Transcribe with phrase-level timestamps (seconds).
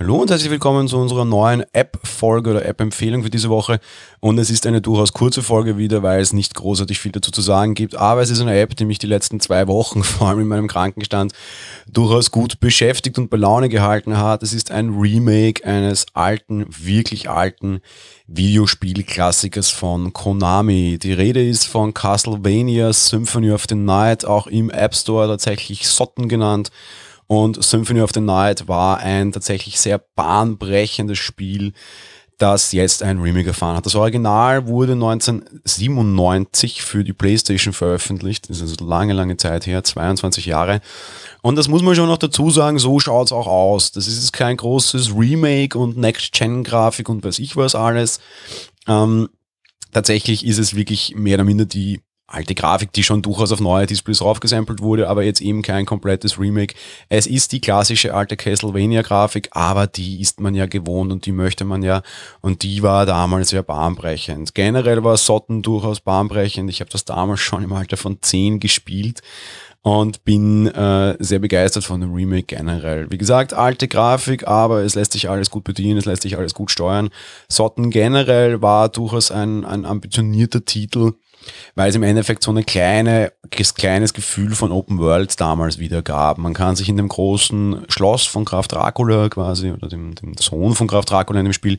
[0.00, 3.78] Hallo und herzlich willkommen zu unserer neuen App-Folge oder App-Empfehlung für diese Woche.
[4.18, 7.40] Und es ist eine durchaus kurze Folge wieder, weil es nicht großartig viel dazu zu
[7.40, 7.94] sagen gibt.
[7.94, 10.66] Aber es ist eine App, die mich die letzten zwei Wochen, vor allem in meinem
[10.66, 11.32] Krankenstand,
[11.88, 14.42] durchaus gut beschäftigt und bei Laune gehalten hat.
[14.42, 17.80] Es ist ein Remake eines alten, wirklich alten
[18.26, 20.98] Videospielklassikers von Konami.
[21.00, 26.28] Die Rede ist von Castlevania Symphony of the Night, auch im App Store tatsächlich Sotten
[26.28, 26.72] genannt.
[27.26, 31.72] Und Symphony of the Night war ein tatsächlich sehr bahnbrechendes Spiel,
[32.38, 33.86] das jetzt ein Remake erfahren hat.
[33.86, 38.50] Das Original wurde 1997 für die PlayStation veröffentlicht.
[38.50, 40.80] Das ist also lange, lange Zeit her, 22 Jahre.
[41.42, 43.92] Und das muss man schon noch dazu sagen, so schaut es auch aus.
[43.92, 48.18] Das ist kein großes Remake und Next-Gen-Grafik und weiß ich was alles.
[48.88, 49.28] Ähm,
[49.92, 52.00] tatsächlich ist es wirklich mehr oder minder die
[52.34, 56.38] alte Grafik, die schon durchaus auf neue Displays raufgesampelt wurde, aber jetzt eben kein komplettes
[56.38, 56.74] Remake.
[57.08, 61.64] Es ist die klassische alte Castlevania-Grafik, aber die ist man ja gewohnt und die möchte
[61.64, 62.02] man ja
[62.40, 64.54] und die war damals ja bahnbrechend.
[64.54, 66.70] Generell war Sotten durchaus bahnbrechend.
[66.70, 69.22] Ich habe das damals schon im Alter von 10 gespielt
[69.84, 73.10] und bin äh, sehr begeistert von dem Remake generell.
[73.10, 76.54] Wie gesagt, alte Grafik, aber es lässt sich alles gut bedienen, es lässt sich alles
[76.54, 77.10] gut steuern.
[77.48, 81.12] Sotten generell war durchaus ein, ein ambitionierter Titel,
[81.74, 86.38] weil es im Endeffekt so ein kleine, kleines Gefühl von Open World damals wieder gab.
[86.38, 90.74] Man kann sich in dem großen Schloss von Graf Dracula quasi oder dem, dem Sohn
[90.74, 91.78] von Graf Dracula in dem Spiel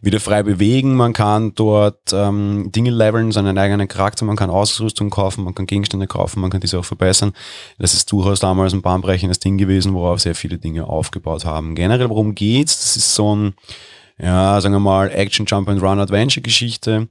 [0.00, 0.96] wieder frei bewegen.
[0.96, 5.66] Man kann dort ähm, Dinge leveln, seinen eigenen Charakter, man kann Ausrüstung kaufen, man kann
[5.66, 7.32] Gegenstände kaufen, man kann diese auch verbessern.
[7.78, 11.74] Das ist durchaus damals ein bahnbrechendes Ding gewesen, worauf sehr viele Dinge aufgebaut haben.
[11.74, 12.78] Generell, worum geht's?
[12.78, 13.54] Das ist so ein,
[14.18, 17.08] ja, sagen wir mal, Action Jump and Run Adventure Geschichte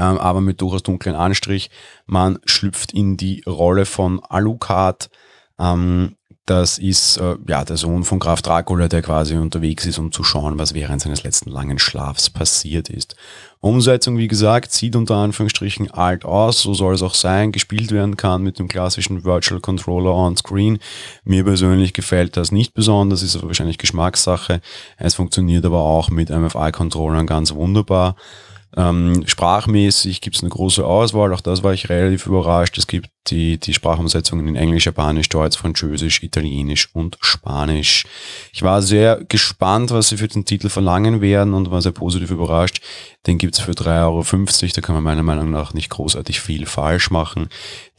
[0.00, 1.70] aber mit durchaus dunklen Anstrich.
[2.06, 5.10] Man schlüpft in die Rolle von Alucard.
[5.58, 10.10] Ähm, das ist äh, ja der Sohn von Graf Dracula, der quasi unterwegs ist, um
[10.10, 13.14] zu schauen, was während seines letzten langen Schlafs passiert ist.
[13.60, 18.16] Umsetzung, wie gesagt, sieht unter Anführungsstrichen alt aus, so soll es auch sein, gespielt werden
[18.16, 20.80] kann mit dem klassischen Virtual Controller on Screen.
[21.22, 24.60] Mir persönlich gefällt das nicht besonders, ist aber wahrscheinlich Geschmackssache.
[24.96, 28.16] Es funktioniert aber auch mit MFI-Controllern ganz wunderbar.
[28.74, 32.78] Ähm, sprachmäßig gibt es eine große Auswahl, auch das war ich relativ überrascht.
[32.78, 38.06] Es gibt die, die Sprachumsetzungen in Englisch, Japanisch, Deutsch, Französisch, Italienisch und Spanisch.
[38.52, 42.30] Ich war sehr gespannt, was sie für den Titel verlangen werden und war sehr positiv
[42.30, 42.80] überrascht.
[43.24, 47.12] Den gibt's für 3,50 Euro, da kann man meiner Meinung nach nicht großartig viel falsch
[47.12, 47.50] machen.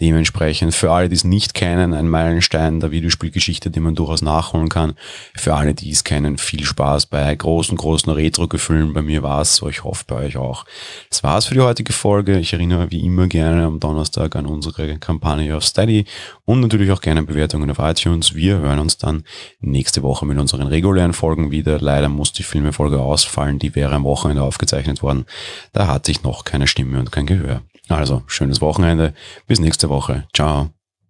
[0.02, 4.68] Dementsprechend für alle, die es nicht kennen, ein Meilenstein der Videospielgeschichte, den man durchaus nachholen
[4.68, 4.96] kann.
[5.34, 8.92] Für alle, die es kennen, viel Spaß bei großen, großen Retro-Gefühlen.
[8.92, 10.66] Bei mir war es so, ich hoffe bei euch auch.
[11.10, 12.38] Das war's für die heutige Folge.
[12.40, 16.04] Ich erinnere wie immer gerne am Donnerstag an unsere Kampagne auf Steady
[16.44, 18.36] und natürlich auch gerne Bewertungen auf iTunes.
[18.36, 19.24] Wir hören uns dann
[19.62, 21.80] nächste Woche mit unseren regulären Folgen wieder.
[21.80, 25.25] Leider muss die Filmefolge ausfallen, die wäre am Wochenende aufgezeichnet worden worden.
[25.72, 27.62] Da hatte ich noch keine Stimme und kein Gehör.
[27.90, 29.13] Also, schönes Wochenende.
[29.47, 30.25] Bis nächste Woche.
[30.34, 30.69] Ciao.